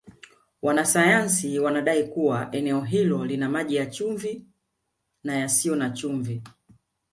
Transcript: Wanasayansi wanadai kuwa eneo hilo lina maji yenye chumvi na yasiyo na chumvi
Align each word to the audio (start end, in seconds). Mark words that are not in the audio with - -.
Wanasayansi 0.61 1.59
wanadai 1.59 2.03
kuwa 2.07 2.49
eneo 2.55 2.81
hilo 2.81 3.25
lina 3.25 3.49
maji 3.49 3.75
yenye 3.75 3.91
chumvi 3.91 4.45
na 5.23 5.37
yasiyo 5.37 5.75
na 5.75 5.89
chumvi 5.89 6.43